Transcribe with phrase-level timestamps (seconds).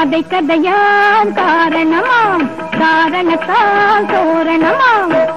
[0.00, 5.34] கதை கதையாம் காரணமாம் காரணத்தால் தோரணமாம்.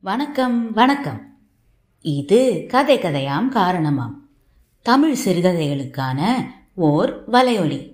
[0.00, 1.20] வணக்கம் வணக்கம்.
[2.00, 4.14] இது கதை கதையாம் காரணமாம்.
[4.82, 6.44] தமிழ் சிறுகதைகளுக்கான
[6.74, 7.92] ஓர் வலையொலி.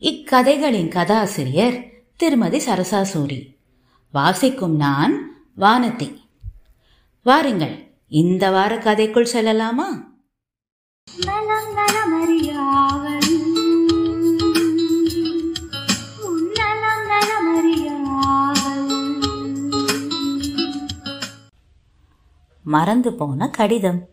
[0.00, 1.84] இக்கதைகளின் கதாசிரியர்
[2.16, 3.58] திருமதி சரசாசூரி
[4.12, 6.16] வாசிக்கும் நான் வானதி.
[7.22, 10.08] வாருங்கள் இந்த வார கதைக்குள் செல்லலாமா?
[22.62, 24.08] மறந்து போன கடிதம்.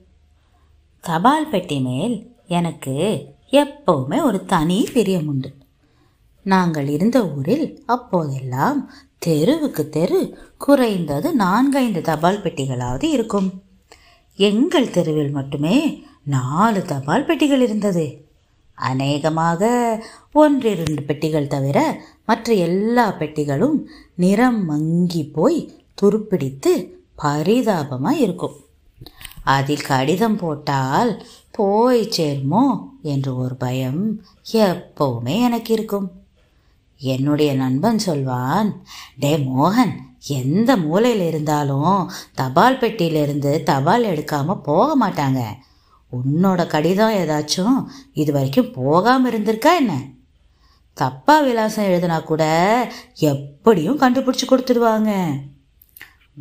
[1.02, 5.54] தபால் பெட்டி மேல் எனக்கு எப்பவுமே ஒரு தனி பிரியம் உண்டு
[6.44, 13.50] நாங்கள் இருந்த ஊரில் அப்போதெல்லாம் தெருவுக்கு தெரு குறைந்தது நான்கைந்து தபால் பெட்டிகளாவது இருக்கும்.
[14.36, 18.26] எங்கள் தெருவில் மட்டுமே நாலு தபால் பெட்டிகள் இருந்தது.
[18.74, 19.72] அநேகமாக
[20.34, 23.78] ஒன்றிரண்டு பெட்டிகள் தவிர மற்ற எல்லா பெட்டிகளும்
[24.16, 25.60] நிறம் மங்கி போய்
[26.02, 26.74] துருப்பிடித்து
[27.16, 28.56] பரிதாபமாக இருக்கும்.
[29.44, 32.66] அதில் கடிதம் போட்டால் போய் சேருமோ
[33.02, 34.22] என்று ஒரு பயம்
[34.54, 36.08] எப்பவுமே எனக்கு இருக்கும்.
[36.98, 38.82] என்னுடைய நண்பன் சொல்வான்
[39.18, 39.94] டே மோகன்
[40.28, 45.44] எந்த மூலையில் இருந்தாலும் தபால் பெட்டியிலிருந்து தபால் எடுக்காமல் போக மாட்டாங்க.
[46.12, 50.04] உன்னோட கடிதம் ஏதாச்சும் இது வரைக்கும் போகாமல் இருந்திருக்கா என்ன?
[50.94, 52.44] தப்பா விலாசம் எழுதினா கூட
[53.14, 55.26] எப்படியும் கண்டுபிடிச்சி கொடுத்துடுவாங்க.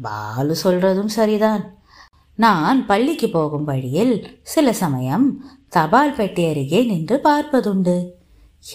[0.02, 1.74] பாலு சொல்கிறதும் சரிதான்.
[2.34, 8.08] நான் பள்ளிக்கு போகும் வழியில் சில சமயம் தபால் பெட்டி அருகே நின்று பார்ப்பதுண்டு.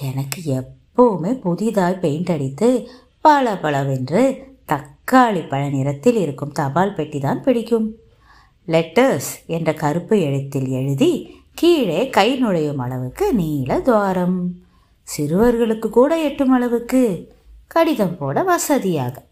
[0.02, 0.42] எனக்கு
[0.94, 2.90] பூமி புதிதாய் பெயிண்ட் அடித்து
[3.22, 7.96] பல பளவென்று தக்காளி பழ நிறத்தில் இருக்கும் தபால் பெட்டி தான் பிடிக்கும்.
[8.68, 14.56] லெட்டர்ஸ் என்ற கருப்பு எழுத்தில் எழுதி கீழே கை நுழையும் அளவுக்கு நீள துவாரம்.
[15.18, 17.34] சிறுவர்களுக்கு கூட எட்டும் அளவுக்கு.
[17.68, 19.24] கடிதம் போட வசதியாக.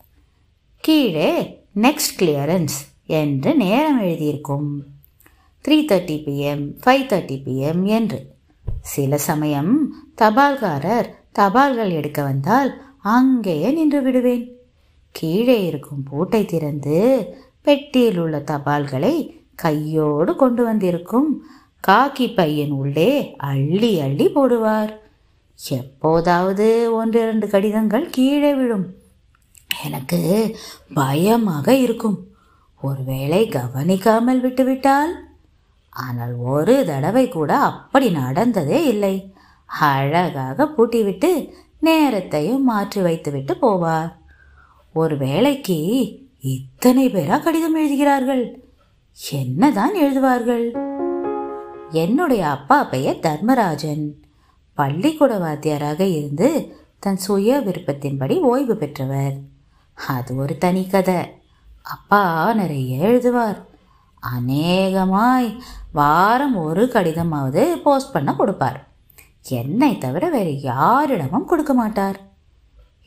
[0.78, 4.84] கீழே நெக்ஸ்ட் கிளியரன்ஸ் என்று நேரம் எழுதியிருக்கும்.
[5.68, 8.26] Three thirty PM five thirty PM என்று.
[8.82, 14.46] சில சமயம் தபால்காரர் தபால்கள் எடுக்க வந்தால் அங்கேயே நின்று விடுவேன்.
[15.12, 16.98] கீழே இருக்கும் பூட்டை திறந்து
[17.62, 21.46] பெட்டியில் உள்ள தபால்களை கையோடு கொண்டு வந்திருக்கும்
[21.88, 24.94] காக்கி பையன் உள்ளே அள்ளி அள்ளி போடுவார்.
[25.70, 28.86] எப்போதாவது ஒன்றிரண்டு கடிதங்கள் கீழே விழும்.
[29.84, 30.56] எனக்கு
[30.94, 32.28] பயமாக இருக்கும்.
[32.82, 35.14] ஒருவேளை கவனிக்காமல் விட்டுவிட்டால்?
[35.90, 39.34] ஆனால் ஒரு தடவை கூட அப்படி நடந்ததே இல்லை.
[39.70, 44.14] அழகாக பூட்டிவிட்டு நேரத்தையும் மாற்றி வைத்துவிட்டு போவார்.
[44.94, 46.10] ஒரு வேளைக்கு
[46.40, 48.64] இத்தனை பேரா கடிதம் எழுதுகிறார்கள்?
[49.32, 50.72] என்னதான் எழுதுவார்கள்?
[51.90, 54.22] என்னுடைய அப்பா பெயர் தர்மராஜன்.
[54.74, 59.34] பள்ளிக்கூட வாத்தியாராக இருந்து தன் சுய விருப்பத்தின்படி ஓய்வு பெற்றவர்.
[60.08, 61.16] அது ஒரு தனி கதை.
[61.82, 63.66] அப்பா நிறைய எழுதுவார்.
[64.20, 68.89] அநேகமாய் வாரம் ஒரு கடிதமாவது போஸ்ட் பண்ண கொடுப்பார்.
[69.42, 72.20] என்னை தவிர வேறு யாரிடமும் கொடுக்க மாட்டார்.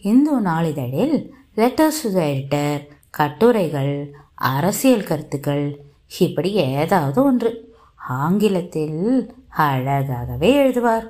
[0.01, 5.81] இந்து நாளிதழில் லெட்டர்ஸ் டு எடிட்டர் கட்டுரைகள் அரசியல் கருத்துக்கள்
[6.19, 7.75] இப்படி ஏதாவது ஒன்று.
[7.97, 11.09] ஆங்கிலத்தில் அழகாகவே எழுதுவார்.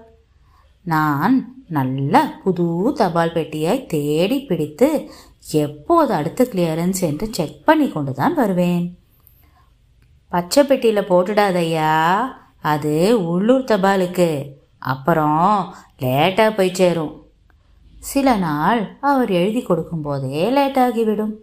[0.82, 5.10] நான் நல்ல புது தபால் பெட்டியை தேடி பிடித்து
[5.52, 8.98] எப்போது அடுத்த கிளியரன்ஸ் என்று செக் பண்ணி கொண்டு தான் வருவேன்.
[10.28, 12.18] பச்சை பெட்டியில் போட்டுடாதையா
[12.60, 14.60] அது உள்ளூர் தபாலுக்கு.
[14.90, 17.14] அப்புறம் லேட்டாக போய் சேரும்.
[18.10, 21.34] சில நாள் அவர் எழுதி கொடுக்கும்போதே லேட்டாகிவிடும்.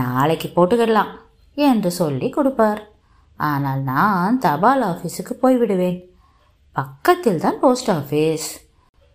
[0.00, 1.12] நாளைக்கு போட்டுக்கிடலாம்
[1.56, 2.80] என்று சொல்லி கொடுப்பார்.
[3.36, 5.98] ஆனால் நான் தபால் ஆஃபீஸுக்கு போய்விடுவேன்.
[6.76, 8.48] பக்கத்தில் தான் போஸ்ட் ஆஃபீஸ்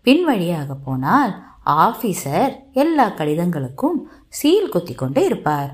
[0.05, 1.33] பின் வழியாக போனால்
[1.83, 2.51] ஆஃபீஸர்
[2.83, 3.97] எல்லா கடிதங்களுக்கும்
[4.39, 5.71] சீல் குத்தி கொண்டு இருப்பார்.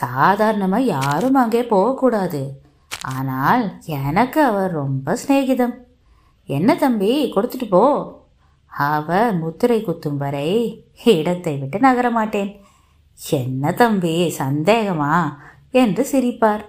[0.00, 2.42] சாதாரணமாக யாரும் அங்கே போகக்கூடாது.
[3.16, 3.64] ஆனால்
[3.98, 5.76] எனக்கு அவர் ரொம்ப சிநேகிதம்.
[6.48, 7.82] என்ன தம்பி கொடுத்துட்டு போ.
[8.66, 10.48] அவர் முத்திரை குத்தும் வரை
[11.04, 12.50] இடத்தை விட்டு நகர மாட்டேன்.
[13.30, 15.36] என்ன தம்பி சந்தேகமா?
[15.70, 16.64] என்று சிரிப்பார்.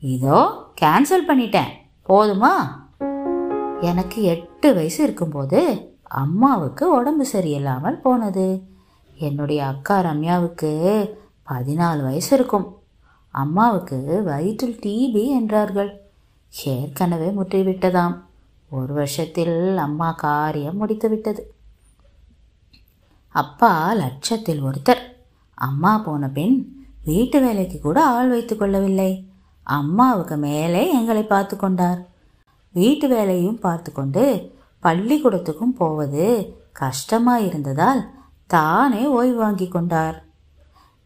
[0.00, 0.38] இதோ
[0.80, 1.72] கேன்சல் பண்ணிட்டேன்.
[2.08, 2.52] போதுமா?
[3.80, 5.60] எனக்கு எட்டு வயசு இருக்கும்போது
[6.02, 8.62] அம்மாவுக்கு உடம்பு சரியில்லாமல் போனது.
[9.18, 10.72] என்னுடைய அக்கா ரம்யாவுக்கு
[11.48, 12.78] பதினாலு வயசு இருக்கும்.
[13.30, 15.92] அம்மாவுக்கு வயிற்றில் டிபி என்றார்கள்.
[16.64, 18.16] ஏற்கனவே முற்றிவிட்டதாம்.
[18.72, 21.42] ஒரு வருஷத்தில் அம்மா காரியம் முடித்து விட்டது
[23.34, 25.02] அப்பா லட்சத்தில் ஒருத்தர்.
[25.54, 26.56] அம்மா போன பின்
[27.04, 29.12] வீட்டு வேலைக்கு கூட ஆள் வைத்து கொள்ளவில்லை.
[29.62, 32.00] அம்மாவுக்கு மேலே எங்களை பார்த்து கொண்டார்.
[32.74, 34.24] வீட்டு வேலையும் பார்த்து கொண்டு
[34.82, 36.26] பள்ளிக்கூடத்துக்கும் போவது
[36.72, 38.02] கஷ்டமாக இருந்ததால்
[38.46, 40.16] தானே ஓய்வு வாங்கி கொண்டார்.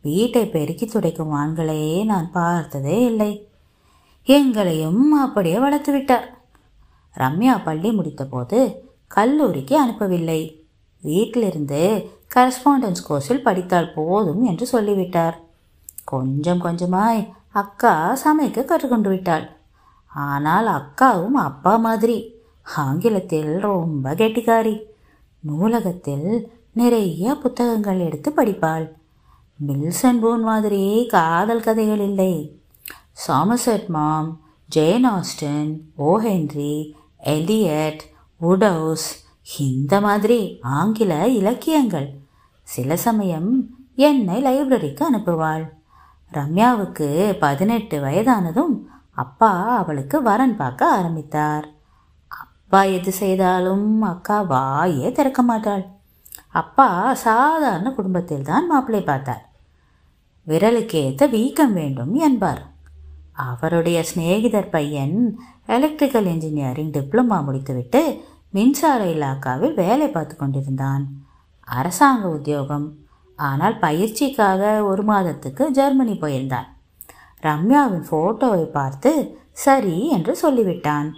[0.00, 3.32] வீட்டை பெருக்கி துடைக்கும் ஆண்களையே நான் பார்த்ததே இல்லை.
[4.28, 6.26] எங்களையும் அப்படியே வளர்த்து விட்டார்
[7.16, 8.58] ரம்யா பள்ளி முடித்தபோது
[9.06, 10.40] கல்லூரிக்கு அனுப்பவில்லை.
[11.02, 15.36] வீட்டிலிருந்து கரஸ்பாண்டன்ஸ் கோர்ஸில் படித்தால் போதும் என்று சொல்லிவிட்டார்.
[16.04, 19.46] கொஞ்சம் கொஞ்சமாய் அக்கா சமைக்க கற்றுக்கொண்டு விட்டாள்.
[20.06, 22.18] ஆனால் அக்காவும் அப்பா மாதிரி.
[22.62, 24.76] ஆங்கிலத்தில் ரொம்ப கெட்டிக்காரி.
[25.40, 26.28] நூலகத்தில்
[26.72, 28.86] நிறைய புத்தகங்கள் எடுத்து படிப்பாள்.
[29.66, 32.60] மில்சன் பூன் மாதிரி காதல் கதைகள் இல்லை.
[33.26, 36.96] Somerset Maugham Jane Austen O Henry
[37.34, 38.02] Eliot
[38.40, 39.08] Wodehouse
[39.58, 42.08] இந்த மாதிரி ஆங்கில இலக்கியங்கள்.
[42.62, 43.50] சில சமயம்
[43.96, 45.64] என்னை லைப்ரரிக்கு அனுப்புவாள்.
[46.32, 47.08] ரம்யாவுக்கு
[47.38, 48.74] பதினெட்டு வயதானதும்
[49.10, 51.66] அப்பா அவளுக்கு வரன் பார்க்க ஆரம்பித்தார்.
[52.28, 55.84] அப்பா எது செய்தாலும் அக்கா வாயே திறக்க மாட்டாள்.
[56.48, 59.44] அப்பா சாதாரண குடும்பத்தில் தான் மாப்பிள்ளை பார்த்தார்.
[60.46, 62.62] விரலுக்கு வீக்கம் வேண்டும் என்பார்.
[63.36, 71.08] அவருடைய சிநேகிதர் பையன் எலக்ட்ரிக்கல் இன்ஜினியரிங் டிப்ளமா முடித்துவிட்டு மின்சார இலாக்காவில் வேலை பார்த்து கொண்டிருந்தான்.
[71.60, 72.94] அரசாங்க உத்தியோகம்.
[73.36, 76.68] ஆனால் பயிற்சிக்காக ஒரு மாதத்துக்கு ஜெர்மனி போயிருந்தான்.
[77.42, 81.10] ரம்யாவின் ஃபோட்டோவை பார்த்து சரி என்று சொல்லிவிட்டான்.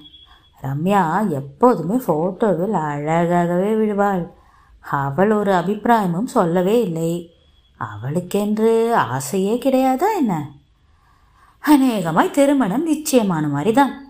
[0.62, 4.32] ரம்யா எப்போதுமே ஃபோட்டோவில் அழகாகவே விழுவாள்.
[4.81, 7.32] அவள் ஒரு அபிப்பிராயமும் சொல்லவே இல்லை.
[7.76, 10.35] அவளுக்கென்று ஆசையே கிடையாதா என்ன?
[11.60, 14.06] அநேகமாய் திருமணம் நிச்சயமான மாதிரிதான்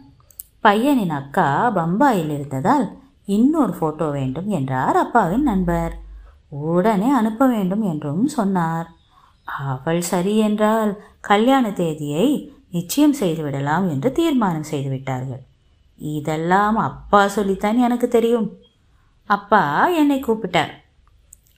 [0.62, 5.94] பையனின் அக்கா பம்பாயில் இருந்ததால் இன்னொரு ஃபோட்டோ வேண்டும் என்றார் அப்பாவின் நண்பர்.
[6.48, 8.88] உடனே அனுப்ப வேண்டும் என்றும் சொன்னார்.
[9.44, 15.42] அவள் சரி என்றால் கல்யாண தேதியை நிச்சயம் செய்துவிடலாம் என்று தீர்மானம் செய்துவிட்டார்கள்.
[15.96, 18.48] இதெல்லாம் அப்பா சொல்லித்தான் எனக்கு தெரியும்.
[19.24, 20.72] அப்பா என்னை கூப்பிட்டார்.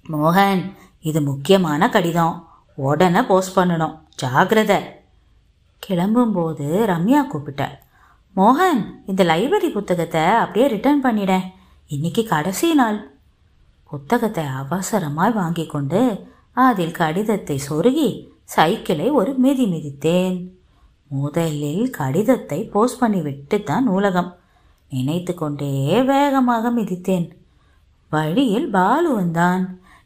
[0.08, 2.48] மோகன் இது முக்கியமான கடிதம்.
[2.74, 3.98] உடனே போஸ்ட் பண்ணணும்.
[4.22, 4.98] ஜாகிரதை
[5.90, 7.76] கிளம்பும்போது ரம்யா கூப்பிட்டாள்.
[8.36, 11.46] மோகன் இந்த லைப்ரரி புத்தகத்தை அப்படியே ரிட்டர்ன் பண்ணிடேன்
[11.90, 12.98] இன்னைக்கு கடைசி நாள்.
[13.90, 16.02] புத்தகத்தை அவசரமாய் வாங்கி கொண்டு
[16.66, 18.10] அதில் கடிதத்தை சொருகி
[18.54, 20.36] சைக்கிளை ஒரு மிதி மிதித்தேன்.
[21.06, 24.30] முதலில் கடிதத்தை போஸ்ட் பண்ணிவிட்டு தான் நூலகம்.
[24.88, 25.74] நினைத்து கொண்டே
[26.12, 27.26] வேகமாக மிதித்தேன்.
[28.12, 29.64] வழியில் பாலு வந்தான்.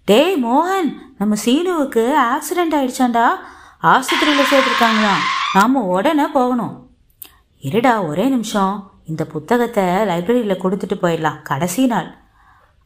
[0.08, 3.28] டேய் மோகன் நம்ம சீனுவுக்கு ஆக்சிடென்ட் ஆயிடுச்சாண்டா?
[3.92, 5.24] ஆஸ்பத்திரியில் சேர்த்துருக்காங்களாம்.
[5.54, 6.90] நாம் உடனே போகணும்.
[7.62, 8.90] இருடா ஒரே நிமிஷம்.
[9.04, 11.42] இந்த புத்தகத்தை லைப்ரரியில் கொடுத்துட்டு போயிடலாம்.
[11.42, 12.14] கடைசி நாள்.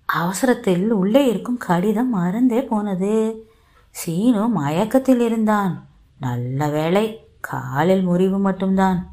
[0.06, 3.46] அவசரத்தில் உள்ளே இருக்கும் கடிதம் மறந்தே போனது.
[3.90, 5.86] சீனு மயக்கத்தில் இருந்தான்.
[6.20, 9.10] நல்ல வேலை காலில் முறிவு மட்டும்தான்.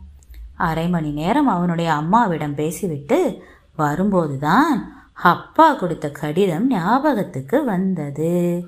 [0.55, 3.43] அரை மணி நேரம் அவனுடைய அம்மாவிடம் பேசிவிட்டு
[3.75, 8.65] வரும்போதுதான் அப்பா கொடுத்த கடிதம் ஞாபகத்துக்கு வந்தது.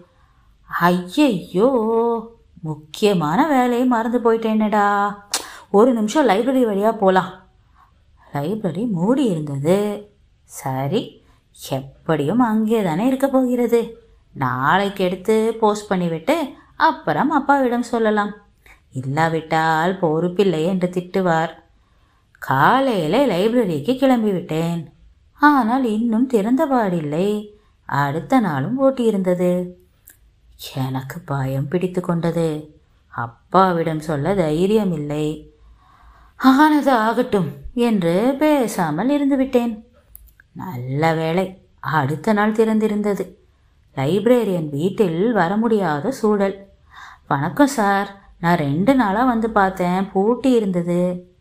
[0.65, 2.36] ஐயையோ!
[2.61, 5.15] முக்கியமான வேலையை மறந்து போயிட்டேனடா.
[5.71, 7.31] ஒரு நிமிஷம் லைப்ரரி வழியாக போகலாம்
[8.33, 10.09] லைப்ரரி மூடி இருந்தது.
[10.43, 11.21] சரி
[11.69, 13.99] எப்படியும் அங்கே தானே இருக்க போகிறது.
[14.33, 16.35] நாளைக்கு எடுத்து போஸ்ட் பண்ணிவிட்டு
[16.75, 18.33] அப்புறம் அப்பாவிடம் சொல்லலாம்.
[18.91, 21.53] இல்லாவிட்டால் பொறுப்பில்லை என்று திட்டுவார்.
[22.39, 24.85] காலையில் லைப்ரரிக்கு கிளம்பிவிட்டேன்
[25.35, 27.27] ஆனால் இன்னும் திறந்தபாடில்லை
[27.85, 29.69] அடுத்த நாளும் ஓட்டியிருந்தது.
[30.75, 32.75] எனக்கு பயம் பிடித்து கொண்டது.
[33.09, 35.55] அப்பாவிடம் சொல்ல தைரியம் இல்லை
[36.35, 39.83] ஆனது ஆகட்டும் என்று பேசாமல் இருந்துவிட்டேன்.
[40.51, 43.35] நல்ல வேளை அடுத்த நாள் திறந்திருந்தது.
[43.95, 46.67] லைப்ரரியன் வீட்டில் வர முடியாத சூழல்.
[47.27, 51.31] வணக்கம் சார் நான் ரெண்டு நாளாக வந்து பார்த்தேன் பூட்டி இருந்தது.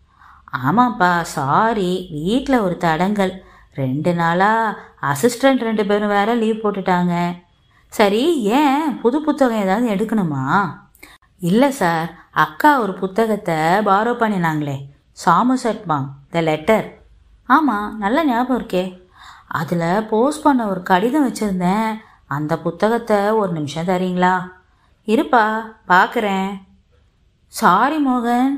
[0.66, 3.42] ஆமாப்பா சாரி வீட்டில் ஒரு தடங்கல்.
[3.75, 7.44] ரெண்டு நாளாக அசிஸ்டண்ட் ரெண்டு பேரும் வேற லீவ் போட்டுட்டாங்க.
[7.93, 8.23] சரி
[8.59, 10.45] ஏன் புது புத்தகம் ஏதாவது எடுக்கணுமா?
[11.40, 12.09] இல்லை சார்
[12.45, 13.55] அக்கா ஒரு புத்தகத்தை
[13.88, 14.76] பாரோ பண்ணினாங்களே.
[15.25, 16.87] சாமசட் மாம் த லெட்டர்
[17.49, 18.85] ஆமாம் நல்ல ஞாபகம் இருக்கே.
[19.61, 21.90] அதில் போஸ்ட் பண்ண ஒரு கடிதம் வச்சுருந்தேன்.
[22.26, 24.35] அந்த புத்தகத்தை ஒரு நிமிஷம் தரீங்களா?
[25.07, 25.45] இருப்பா
[25.88, 26.50] பார்க்குறேன்
[27.52, 28.52] சாரி மோகன்.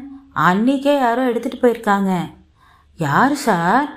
[0.47, 2.12] அன்னிக்கே யாரோ எடுத்துகிட்டு போயிருக்காங்க.
[2.99, 3.88] யார் சார்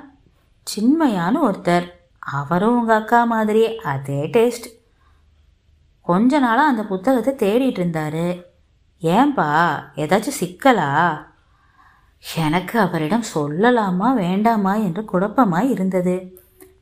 [0.68, 1.88] சின்மையான ஒருத்தர்.
[2.40, 4.68] அவரும் உங்கள் அக்கா மாதிரியே அதே டேஸ்ட்
[6.02, 8.44] கொஞ்ச நாளாக அந்த புத்தகத்தை தேடிட்டு இருந்தாரு.
[9.02, 11.22] ஏன்பா ஏதாச்சும் சிக்கலா?
[12.36, 16.40] எனக்கு அவரிடம் சொல்லலாமா வேண்டாமா என்று குழப்பமாய் இருந்தது.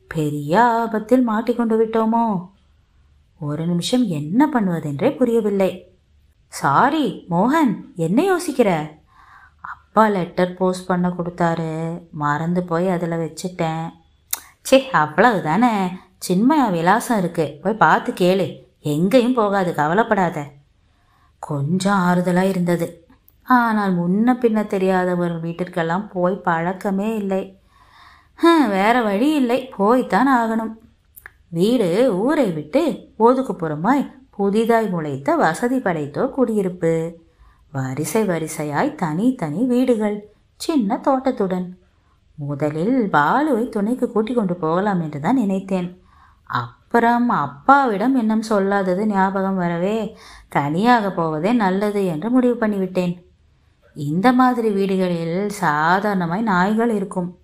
[0.08, 2.48] பெரிய ஆபத்தில் மாட்டிக்கொண்டு விட்டோமோ?
[3.40, 5.96] ஒரு நிமிஷம் என்ன பண்ணுவதென்றே புரியவில்லை.
[6.48, 8.98] சாரி மோகன் என்ன யோசிக்கிற?
[9.60, 12.00] அப்பா லெட்டர் போஸ்ட் பண்ண கொடுத்தாரு.
[12.10, 13.90] மறந்து போய் அதில் வச்சுட்டேன்.
[14.60, 15.86] சே அவ்வளவு தானே
[16.28, 17.58] சின்மயா விலாசம் இருக்கு.
[17.62, 18.69] போய் பார்த்து கேளு.
[18.80, 20.44] எங்கேயும் போகாது கவலைப்படாத.
[21.38, 23.06] கொஞ்சம் ஆறுதலாக இருந்தது.
[23.42, 27.58] ஆனால் முன்ன பின்ன தெரியாதவர் வீட்டிற்கெல்லாம் போய் பழக்கமே இல்லை.
[28.68, 29.68] வேற வழி இல்லை.
[29.76, 30.76] போய்த்தான் ஆகணும்.
[31.48, 32.82] வீடு ஊரை விட்டு
[33.18, 36.92] ஒதுக்குப்புறமாய் புதிதாய் முளைத்த வசதி படைத்தோர் குடியிருப்பு.
[37.72, 40.32] வரிசை வரிசையாய் தனித்தனி வீடுகள்.
[40.56, 41.78] சின்ன தோட்டத்துடன்.
[42.34, 46.00] முதலில் பாலுவை துணைக்கு கூட்டிக் கொண்டு போகலாம் என்று தான் நினைத்தேன்.
[46.92, 50.16] அப்புறம் அப்பாவிடம் இன்னும் சொல்லாதது ஞாபகம் வரவே
[50.48, 53.22] தனியாக போவதே நல்லது என்று முடிவு பண்ணிவிட்டேன்.
[53.94, 57.38] இந்த மாதிரி வீடுகளில் சாதாரணமாய் நாய்கள் இருக்கும்.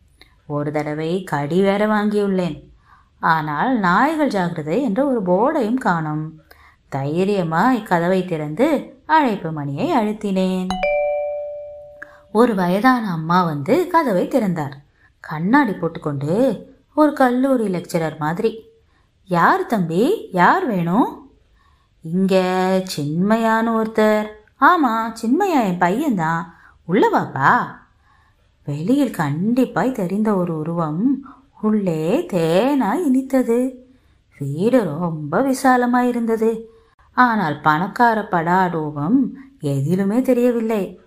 [0.47, 2.71] ஒரு தடவை கடி வேற வாங்கியுள்ளேன்.
[3.19, 6.43] ஆனால் நாய்கள் ஜாக்கிரதை என்று ஒரு போர்டையும் காணும்.
[6.89, 10.69] தைரியமாய் கதவை திறந்து அழைப்பு மணியை அழுத்தினேன்.
[12.33, 14.77] ஒரு வயதான அம்மா வந்து கதவை திறந்தார்.
[15.21, 18.66] கண்ணாடி போட்டுக்கொண்டு ஒரு கல்லூரி லெக்சரர் மாதிரி.
[19.29, 20.29] யார் தம்பி?
[20.33, 21.31] யார் வேணும்?
[22.03, 24.27] இங்கே சின்மயான்னு ஒருத்தர்.
[24.57, 26.43] ஆமாம் சின்மையா என் பையன்தான்.
[26.85, 27.67] உள்ள வாப்பா.
[28.65, 31.27] வெளியில் கண்டிப்பாய் தெரிந்த ஒரு உருவம்
[31.63, 33.75] உள்ளே தேனாய் இனித்தது.
[34.39, 36.71] வீடு ரொம்ப விசாலமாக இருந்தது.
[37.13, 41.01] ஆனால் பணக்கார படாடோபம் எதிலுமே தெரியவில்லை.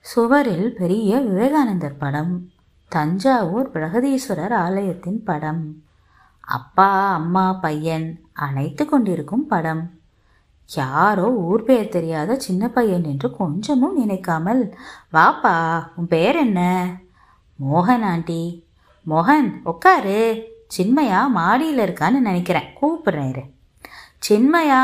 [0.00, 2.50] சுவரில் பெரிய விவேகானந்தர் படம்
[2.88, 5.82] தஞ்சாவூர் பிரகதீஸ்வரர் ஆலயத்தின் படம்.
[6.48, 9.90] அப்பா அம்மா பையன் அணைத்து கொண்டிருக்கும் படம்.
[10.74, 14.62] யாரோ ஊர் பெயர் தெரியாத சின்ன பையன் என்று கொஞ்சமும் நினைக்காமல்
[15.12, 15.54] வாப்பா
[15.96, 16.60] உன் பேர் என்ன?
[17.54, 18.64] மோகன் ஆண்டி.
[19.06, 20.42] மோகன் உட்காரு
[20.76, 22.68] சின்மையா மாடியில் இருக்கான்னு நினைக்கிறேன்.
[22.80, 23.50] கூப்பிடுறேன்
[24.28, 24.82] சின்மையா?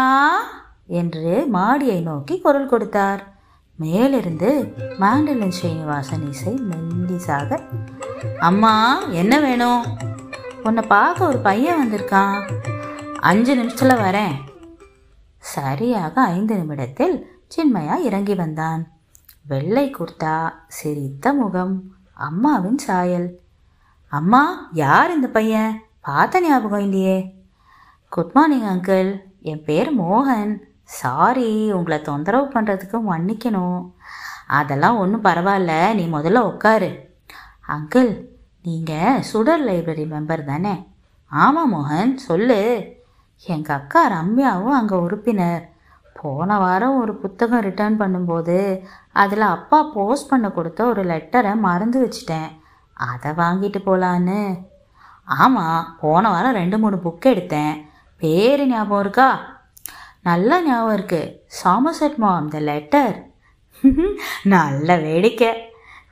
[0.87, 3.23] என்று மாடியை நோக்கி குரல் கொடுத்தார்.
[3.77, 4.51] மேலிருந்து
[5.01, 7.61] மாண்டலன் ஸ்ரீனிவாசன் இசை மெல்லிசாக
[8.39, 8.75] அம்மா
[9.11, 9.85] என்ன வேணும்?
[10.65, 12.53] உன்னை பார்க்க ஒரு பையன் வந்திருக்கான்.
[13.21, 14.35] அஞ்சு நிமிஷத்தில் வரேன்.
[15.39, 18.93] சரியாக ஐந்து நிமிடத்தில் சின்மயா இறங்கி வந்தான்.
[19.49, 21.83] வெள்ளை குர்த்தா சிரித்த முகம்
[22.15, 23.41] அம்மாவின் சாயல்.
[24.09, 25.83] அம்மா யார் இந்த பையன்?
[26.01, 27.35] பார்த்த ஞாபகம் இல்லையே.
[28.09, 30.59] குட் மார்னிங் அங்கிள் என் பேர் மோகன்.
[30.83, 33.93] சாரி உங்களை தொந்தரவு பண்ணுறதுக்கு மன்னிக்கணும்.
[34.47, 35.95] அதெல்லாம் ஒன்றும் பரவாயில்ல.
[35.95, 37.17] நீ முதல்ல உட்காரு.
[37.69, 38.33] அங்கிள்
[38.67, 40.75] நீங்கள் சுடர் லைப்ரரி மெம்பர் தானே?
[41.31, 42.61] ஆமாம் மோகன் சொல்லு.
[43.55, 45.65] எங்கள் அக்கா ரம்யாவும் அங்கே உறுப்பினர்.
[46.21, 48.59] போன வாரம் ஒரு புத்தகம் ரிட்டர்ன் பண்ணும்போது
[49.23, 52.51] அதில் அப்பா போஸ்ட் பண்ண கொடுத்த ஒரு லெட்டரை மறந்து வச்சிட்டேன்.
[53.11, 54.41] அதை வாங்கிட்டு போகலான்னு
[55.43, 57.75] ஆமாம் போன வாரம் ரெண்டு மூணு புக் எடுத்தேன்.
[58.23, 59.31] பேர் ஞாபகம் இருக்கா?
[60.29, 63.17] நல்ல ஞாபகம் இருக்குது சாமசட் மாம் த லெட்டர்
[64.55, 65.51] நல்ல வேடிக்கை.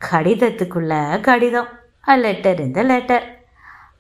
[0.08, 0.94] கடிதத்துக்குள்ள
[1.28, 1.70] கடிதம்.
[2.08, 3.44] அ லெட்டர் இந்த லெட்டர்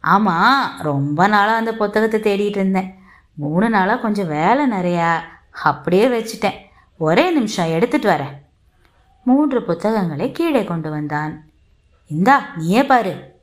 [0.00, 2.98] ஆமாம் ரொம்ப நாளாக அந்த புத்தகத்தை தேடிட்டு இருந்தேன்.
[3.34, 5.20] மூணு நாளாக கொஞ்சம் வேலை நிறையா.
[5.50, 6.54] அப்படியே வச்சுட்டேன்.
[6.96, 8.40] ஒரே நிமிஷம் எடுத்துட்டு வரேன்
[9.24, 11.48] மூன்று புத்தகங்களை கீழே கொண்டு வந்தான்.
[12.06, 13.40] இந்தா நீயே பாரு.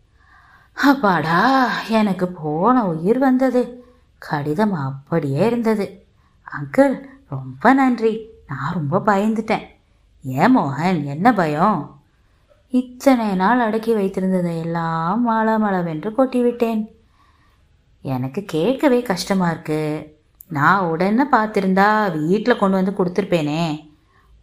[0.74, 3.86] அப்பாடா எனக்கு போன உயிர் வந்தது.
[4.18, 6.06] கடிதம் அப்படியே இருந்தது.
[6.52, 8.30] அங்கிள் ரொம்ப நன்றி.
[8.48, 9.68] நான் ரொம்ப பயந்துட்டேன்.
[10.24, 11.99] ஏன் மோகன் என்ன பயம்?
[12.72, 16.92] இத்தனை நாள் அடக்கி வைத்திருந்ததை எல்லாம் மளமளவென்று கொட்டிவிட்டேன்.
[18.02, 20.18] எனக்கு கேட்கவே கஷ்டமா இருக்கு.
[20.48, 23.90] நான் உடனே பார்த்துருந்தா வீட்டில் கொண்டு வந்து கொடுத்துருப்பேனே.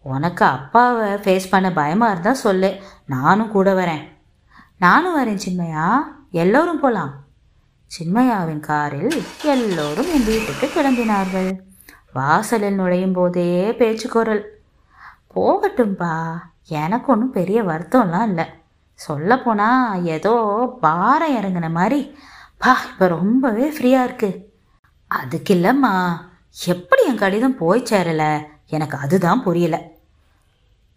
[0.03, 2.81] உனக்கு அப்பாவை ஃபேஸ் பண்ண பயமாக இருந்தால் சொல்லு.
[3.07, 4.09] நானும் கூட வரேன்.
[4.79, 5.99] நானும் வரேன் சின்மையா.
[6.31, 7.15] எல்லோரும் போகலாம்
[7.99, 11.59] சின்மையாவின் காரில் எல்லோரும் என் வீட்டுக்கு கிளம்பினார்கள்.
[12.13, 14.59] வாசலில் நுழையும் போதே பேச்சு குரல்.
[15.35, 16.33] போகட்டும்பா.
[16.69, 18.45] எனக்கு ஒன்றும் பெரிய வருத்தம்லாம் இல்லை.
[18.95, 20.35] சொல்லப்போனால் ஏதோ
[20.81, 22.17] பாரம் இறங்கின மாதிரி.
[22.59, 24.45] பா இப்போ ரொம்பவே ஃப்ரீயாக இருக்குது
[25.07, 26.19] அதுக்கு இல்லைம்மா
[26.67, 28.47] எப்படி என் கடிதம் போய் சேரல?
[28.67, 29.83] எனக்கு அதுதான் புரியல.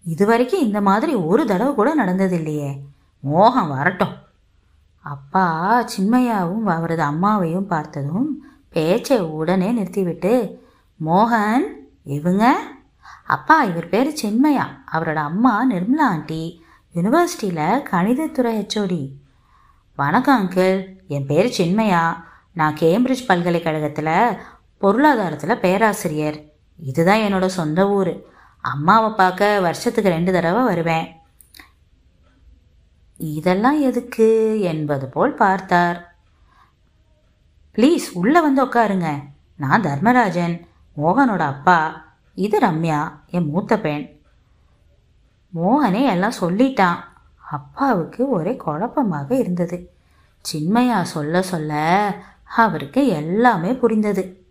[0.04, 2.82] இது வரைக்கும் இந்த மாதிரி ஒரு தடவை கூட நடந்தது இல்லையே
[3.20, 4.16] மோகம் வரட்டும்.
[5.00, 10.60] அப்பா சின்மையாவும் அவரது அம்மாவையும் பார்த்ததும் பேச்சை உடனே நிறுத்திவிட்டு
[11.06, 11.66] மோகன்
[12.04, 12.56] இவங்க?
[13.24, 14.66] அப்பா இவர் பேர் சின்மையா.
[14.92, 16.64] அவரோட அம்மா நிர்மலா ஆண்டி
[16.96, 19.12] யூனிவர்சிட்டியில் கணிதத்துறை ஹெச்ஓடி
[19.96, 22.24] வணக்கம் அங்கிள் என் பேர் சின்மயா.
[22.54, 24.38] நான் கேம்பிரிட்ஜ் பல்கலைக்கழகத்தில்
[24.78, 26.44] பொருளாதாரத்தில் பேராசிரியர்.
[26.78, 28.24] இதுதான் என்னோட சொந்த ஊர்.
[28.62, 31.16] அம்மாவை பார்க்க வருஷத்துக்கு ரெண்டு தடவை வருவேன்.
[33.18, 34.60] இதெல்லாம் எதுக்கு?
[34.62, 36.16] என்பது போல் பார்த்தார்.
[37.76, 39.24] ப்ளீஸ் உள்ளே வந்து உட்காருங்க
[39.56, 40.68] நான் தர்மராஜன்
[40.98, 42.06] மோகனோட அப்பா.
[42.36, 44.19] இது ரம்யா என் மூத்த பெண்.
[45.56, 46.96] மோகனே எல்லாம் சொல்லிட்டான்.
[47.52, 49.92] அப்பாவுக்கு ஒரே குழப்பமாக இருந்தது.
[50.54, 51.74] சின்மையா சொல்ல சொல்ல
[52.44, 54.44] அவருக்கு எல்லாமே புரிந்தது.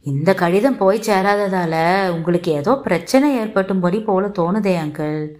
[0.00, 5.30] இந்த கடிதம் போய் சேராததால உங்களுக்கு ஏதோ பிரச்சனை ஏற்பட்டும்படி போல தோணுதே அங்கிள்.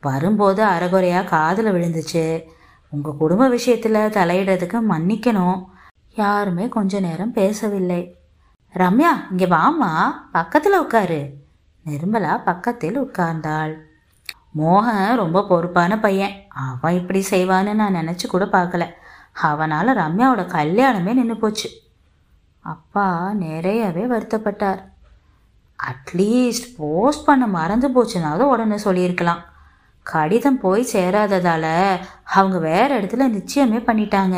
[0.00, 2.44] வரும்போது அறகுறையா காதில் விழுந்துச்சு.
[2.88, 5.64] உங்க குடும்ப விஷயத்துல தலையிடுறதுக்கு மன்னிக்கணும்.
[6.14, 8.16] யாருமே கொஞ்ச நேரம் பேசவில்லை.
[8.74, 11.34] ரம்யா இங்க வாமா பக்கத்துல உட்காரு.
[11.86, 13.74] நிர்மலா பக்கத்தில் உட்கார்ந்தாள்.
[14.54, 16.46] மோகன் ரொம்ப பொறுப்பான பையன்.
[16.48, 18.86] அவன் இப்படி செய்வான்னு நான் நினச்சி கூட பார்க்கல.
[19.32, 21.70] அவனால் ரம்யாவோட கல்யாணமே நின்று போச்சு.
[22.60, 24.78] அப்பா நிறையவே வருத்தப்பட்டார்.
[25.82, 29.42] அட்லீஸ்ட் போஸ்ட் பண்ண மறந்து போச்சுனாவது உடனே சொல்லியிருக்கலாம்.
[30.02, 34.36] கடிதம் போய் சேராததால் அவங்க வேற இடத்துல நிச்சயமே பண்ணிட்டாங்க.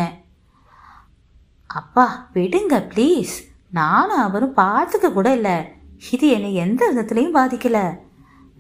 [1.67, 3.35] அப்பா விடுங்க ப்ளீஸ்
[3.71, 5.73] நானும் அவரும் பார்த்துக்க கூட இல்லை.
[6.12, 7.99] இது என்னை எந்த விதத்துலையும் பாதிக்கலை.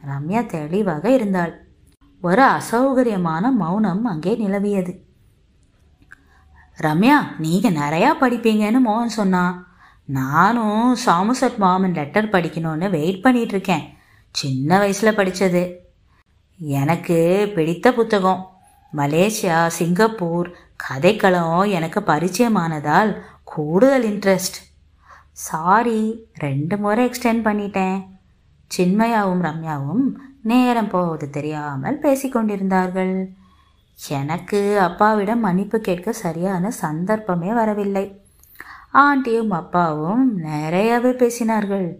[0.08, 1.66] ரம்யா தெளிவாக இருந்தாள்.
[2.20, 4.92] ஒரு அசௌகரியமான மௌனம் அங்கே நிலவியது.
[6.82, 9.66] ரம்யா நீங்க நிறையா படிப்பீங்கன்னு மோகன் சொன்னான்
[10.06, 13.84] நானும் சாமுசட் மாமன் லெட்டர் படிக்கணும்னு வெயிட் பண்ணிட்டு இருக்கேன்
[14.30, 15.62] சின்ன வயசுல படித்தது
[16.58, 17.18] எனக்கு
[17.54, 18.42] பிடித்த புத்தகம்.
[18.96, 20.48] மலேசியா சிங்கப்பூர்
[20.88, 24.58] கதைக்களம் எனக்கு பரிச்சயமானதால் கூடுதல் இன்ட்ரெஸ்ட்.
[25.32, 27.98] சாரி ரெண்டு முறை எக்ஸ்டெண்ட் பண்ணிட்டேன்.
[28.76, 30.04] சின்மயாவும் ரம்யாவும்
[30.42, 33.26] நேரம் போவது தெரியாமல் பேசிக்கொண்டிருந்தார்கள்.
[34.08, 38.22] எனக்கு அப்பாவிடம் மன்னிப்பு கேட்க சரியான சந்தர்ப்பமே வரவில்லை.
[38.90, 41.96] ஆண்டியும் அப்பாவும் நிறையவே பேசினார்கள்.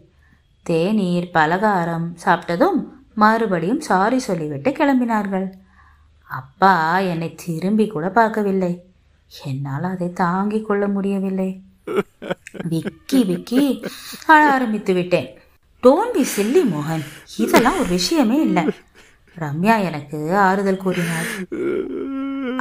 [0.63, 2.79] தேநீர் பலகாரம் சாப்பிட்டதும்
[3.15, 5.53] மறுபடியும் சாரி சொல்லிவிட்டு கிளம்பினார்கள்.
[6.23, 8.73] அப்பா என்னை திரும்பி கூட பார்க்கவில்லை.
[9.45, 11.63] என்னால் அதை தாங்கிக் கொள்ள முடியவில்லை.
[12.69, 13.83] விக்கி விக்கி
[14.27, 15.40] ஆரம்பித்து விட்டேன்.
[15.83, 17.05] டோன்ட் பி சில்லி மோகன்.
[17.37, 18.69] இதெல்லாம் ஒரு விஷயமே இல்லை.
[19.39, 21.25] ரம்யா எனக்கு ஆறுதல் கூறினார்.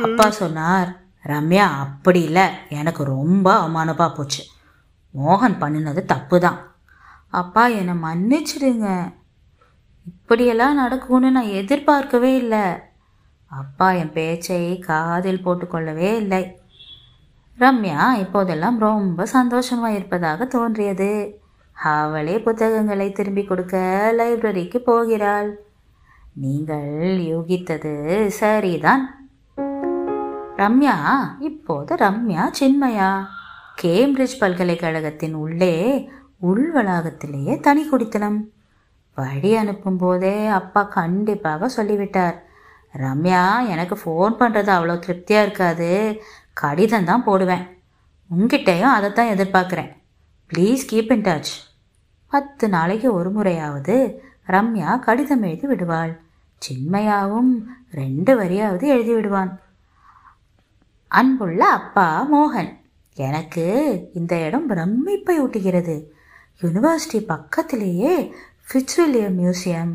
[0.03, 2.43] அப்பா சொன்னார் ரம்யா அப்படி இல்லை.
[2.69, 4.43] எனக்கு ரொம்ப அவமானப்பா போச்சு.
[5.25, 6.75] மோகன் பண்ணினது தப்பு தான்
[7.29, 9.13] அப்பா என்னை மன்னிச்சிடுங்க.
[10.05, 12.62] இப்படியெல்லாம் நடக்கும்னு நான் எதிர்பார்க்கவே இல்லை.
[13.45, 16.60] அப்பா என் பேச்சை காதில் போட்டுக்கொள்ளவே இல்லை.
[17.60, 21.38] ரம்யா இப்போதெல்லாம் ரொம்ப சந்தோஷமாக இருப்பதாக தோன்றியது.
[21.83, 23.77] அவளே புத்தகங்களை திரும்பி கொடுக்க
[24.17, 25.63] லைப்ரரிக்கு போகிறாள்.
[26.33, 29.31] நீங்கள் யூகித்தது சரிதான்.
[30.57, 30.95] ரம்யா
[31.39, 33.25] இப்போது ரம்யா சின்மயா.
[33.81, 38.51] கேம்பிரிட்ஜ் பல்கலைக்கழகத்தின் உள்ளே உள் வளாகத்திலேயே தனி குடித்தனம்
[39.13, 42.37] வழி அனுப்பும் போதே அப்பா கண்டிப்பாக சொல்லிவிட்டார்.
[42.93, 46.21] ரம்யா எனக்கு ஃபோன் பண்ணுறது அவ்வளோ திருப்தியாக இருக்காது.
[46.53, 47.65] கடிதம் தான் போடுவேன்.
[48.37, 49.91] உங்ககிட்டயும் அதை தான் எதிர்பார்க்குறேன்.
[50.53, 51.53] ப்ளீஸ் கீப் இன் டச்
[52.29, 56.19] பத்து நாளைக்கு ஒரு முறையாவது ரம்யா கடிதம் எழுதி விடுவாள்.
[56.61, 59.59] சின்மையாவும் ரெண்டு வரியாவது எழுதி விடுவான்.
[61.07, 62.77] அன்புள்ள அப்பா மோகன்
[63.15, 63.65] எனக்கு
[64.13, 66.03] இந்த இடம் பிரமிப்பை ஊட்டுகிறது.
[66.61, 68.33] யூனிவர்சிட்டி பக்கத்திலேயே
[68.67, 69.93] ஃபிட்ஸ்வில்லியம் மியூசியம்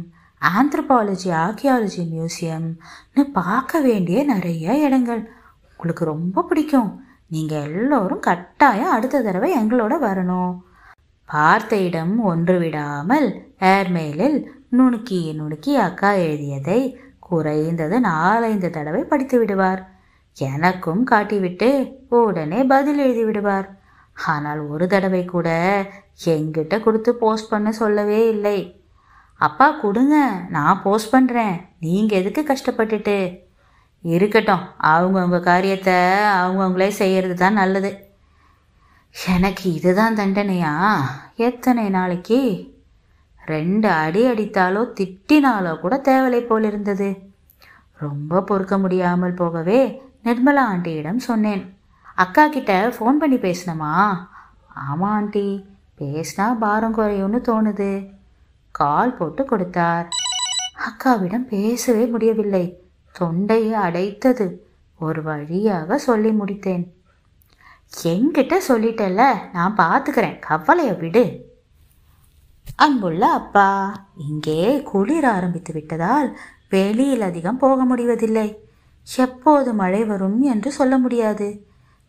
[0.58, 5.30] ஆந்த்ரபாலஜி ஆர்கியாலஜி மியூசியம்னு பார்க்க வேண்டிய நிறைய இடங்கள்.
[5.70, 7.04] உங்களுக்கு ரொம்ப பிடிக்கும்.
[7.26, 10.60] நீங்கள் எல்லோரும் கட்டாயம் அடுத்த தடவை எங்களோட வரணும்.
[11.28, 13.28] பார்த்த இடம் ஒன்று விடாமல்
[13.60, 14.36] ஏர்மெயிலில்
[14.68, 16.80] நுணுக்கி நுணுக்கி அக்கா எழுதியதை
[17.18, 19.80] குறைந்தது நாலைந்து தடவை படித்து விடுவார்.
[20.36, 21.68] எனக்கும் காட்டிவிட்டு
[22.08, 23.68] உடனே பதில் எழுதி விடுவார்.
[24.16, 25.48] ஆனால் ஒரு தடவை கூட
[26.24, 28.58] எங்கிட்ட கொடுத்து போஸ்ட் பண்ண சொல்லவே இல்லை.
[29.40, 30.16] அப்பா கொடுங்க
[30.48, 33.16] நான் போஸ்ட் பண்ணுறேன் நீங்கள் எதுக்கு கஷ்டப்பட்டுட்டு?
[34.04, 35.96] இருக்கட்டும் அவங்கவுங்க காரியத்தை
[36.40, 37.90] அவங்கவுங்களே செய்கிறது தான் நல்லது.
[39.14, 40.96] எனக்கு இதுதான் தண்டனையா?
[41.36, 42.40] எத்தனை நாளைக்கு?
[43.46, 47.08] ரெண்டு அடி அடித்தாலோ திட்டினாலோ கூட தேவலை போல் இருந்தது
[47.98, 51.76] ரொம்ப பொறுக்க முடியாமல் போகவே நிர்மலா ஆண்டியிடம் சொன்னேன்.
[52.14, 53.92] அக்கா கிட்ட ஃபோன் பண்ணி பேசினமா
[54.74, 55.66] ஆமாம் ஆண்டி
[55.98, 58.10] பேசினா பாரம் குறையும்னு தோணுது.
[58.70, 60.08] கால் போட்டு கொடுத்தார்.
[60.88, 62.82] அக்காவிடம் பேசவே முடியவில்லை.
[63.12, 64.46] தொண்டையை அடைத்தது.
[64.98, 66.84] ஒரு வழியாக சொல்லி முடித்தேன்.
[68.02, 71.52] என்கிட்ட சொல்லிட்டல நான் பார்த்துக்கிறேன் கவலையை விடு.
[72.76, 73.68] அன்புள்ள அப்பா
[74.28, 76.36] இங்கே குளிர் ஆரம்பித்து விட்டதால்
[76.68, 78.66] வெளியில் அதிகம் போக முடிவதில்லை.
[79.16, 81.66] எப்போது மழை வரும் என்று சொல்ல முடியாது.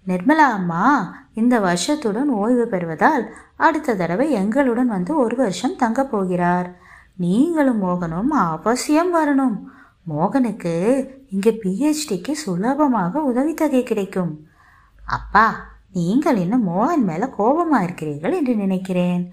[0.07, 6.75] நிர்மலா அம்மா இந்த வருஷத்துடன் ஓய்வு பெறுவதால் அடுத்த தடவை எங்களுடன் வந்து ஒரு வருஷம் தங்கப் போகிறார்.
[7.15, 9.63] நீங்களும் மோகனும் அவசியம் வரணும்.
[10.09, 10.73] மோகனுக்கு
[11.29, 14.47] இங்கே பிஹெச்டிக்கு சுலபமாக உதவித்தொகை கிடைக்கும்.
[15.05, 19.23] அப்பா நீங்கள் இன்னும் மோகன் மேலே கோபமாக இருக்கிறீர்கள் என்று நினைக்கிறேன்.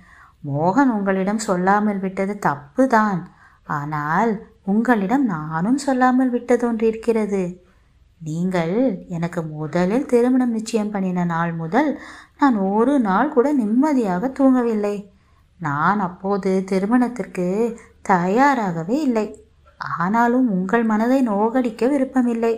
[0.44, 3.20] மோகன் உங்களிடம் சொல்லாமல் விட்டது தப்பு தான்
[3.79, 4.33] ஆனால்
[4.72, 7.42] உங்களிடம் நானும் சொல்லாமல் விட்டது ஒன்று இருக்கிறது.
[8.20, 8.75] நீங்கள்
[9.16, 11.90] எனக்கு முதலில் திருமணம் நிச்சயம் பண்ணின நாள் முதல்
[12.40, 14.96] நான் ஒரு நாள் கூட நிம்மதியாக தூங்கவில்லை.
[15.61, 17.46] நான் அப்போது திருமணத்திற்கு
[18.12, 19.27] தயாராகவே இல்லை.
[19.98, 22.55] ஆனாலும் உங்கள் மனதை நோகடிக்க விருப்பமில்லை.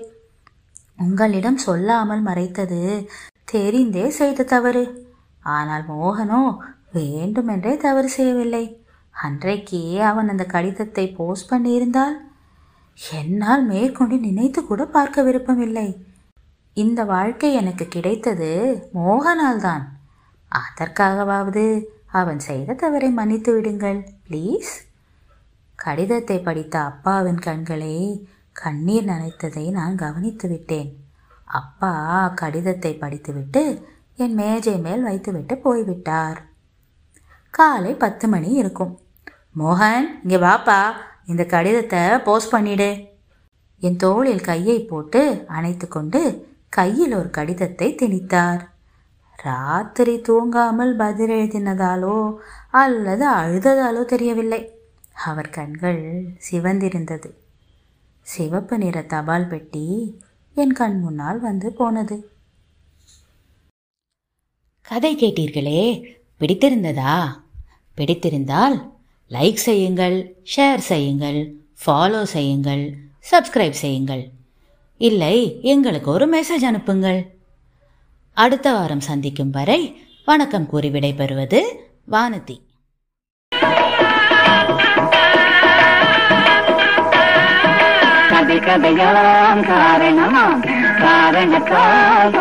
[1.04, 2.82] உங்களிடம் சொல்லாமல் மறைத்தது
[3.48, 4.84] தெரிந்தே செய்த தவறு.
[5.40, 6.42] ஆனால் மோகனோ
[6.92, 8.64] வேண்டுமென்றே தவறு செய்யவில்லை.
[9.14, 12.16] அன்றைக்கே அவன் அந்த கடிதத்தை போஸ்ட் பண்ணியிருந்தால்
[12.98, 15.88] என்னால் மேற்கொண்டு நினைத்து கூட பார்க்க விருப்பமில்லை.
[16.76, 18.50] இந்த வாழ்க்கை எனக்கு கிடைத்தது
[18.94, 19.84] மோகனால் தான்
[20.52, 21.64] அதற்காகவாவது
[22.10, 24.72] அவன் செய்த தவறை மன்னித்து விடுங்கள் ப்ளீஸ்.
[25.78, 27.94] கடிதத்தை படித்த அப்பாவின் கண்களை
[28.52, 30.90] கண்ணீர் நனைத்ததை நான் கவனித்து விட்டேன்.
[31.44, 31.92] அப்பா
[32.34, 33.62] கடிதத்தை படித்துவிட்டு
[34.16, 36.38] என் மேஜை மேல் வைத்துவிட்டு போய்விட்டார்.
[37.50, 39.00] காலை பத்து மணி இருக்கும்.
[39.58, 40.78] மோகன் இங்கே வாப்பா
[41.26, 43.08] இந்த கடிதத்தை போஸ்ட் பண்ணிடு.
[43.80, 46.20] என் தோளில் கையை போட்டு அணைத்து கொண்டு
[46.68, 48.62] கையில் ஒரு கடிதத்தை திணித்தார்.
[49.38, 52.34] ராத்திரி தூங்காமல் பதில் எழுதினதாலோ
[52.70, 54.62] அல்லது அழுததாலோ தெரியவில்லை.
[55.24, 56.02] அவர் கண்கள்
[56.50, 57.30] சிவந்திருந்தது.
[58.20, 59.86] சிவப்பு நிற தபால் பெட்டி
[60.56, 62.30] என் கண் முன்னால் வந்து போனது.
[64.80, 66.04] கதை கேட்டீர்களே
[66.40, 67.40] பிடித்திருந்ததா?
[67.96, 68.90] பிடித்திருந்தால்
[69.30, 72.96] லைக் செய்யுங்கள் ஷேர் செய்யுங்கள் ஃபாலோ செய்யுங்கள்
[73.30, 74.30] சப்ஸ்கிரைப் செய்யுங்கள்.
[74.96, 77.34] இல்லை எங்களுக்கு ஒரு மெசேஜ் அனுப்புங்கள்.
[78.32, 81.62] அடுத்த வாரம் சந்திக்கும் வரை வணக்கம் கூறி விடைபெறுவது
[82.10, 82.63] வானதி.
[88.60, 90.60] கதை கதையாம் காரணமாம்
[90.98, 92.34] காரணத்தால்